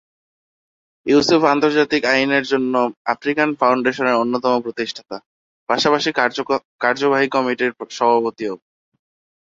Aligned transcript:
ইউসুফ 1.05 1.41
আন্তর্জাতিক 1.53 2.01
আইনের 2.05 2.43
জন্য 2.43 2.73
আফ্রিকান 3.05 3.49
ফাউন্ডেশনের 3.55 4.19
অন্যতম 4.23 4.53
প্রতিষ্ঠাতা, 4.61 5.17
পাশাপাশি 5.69 6.09
এর 6.09 6.15
কার্যনির্বাহী 6.83 7.27
কমিটির 7.35 7.71
সভাপতিও। 7.97 8.53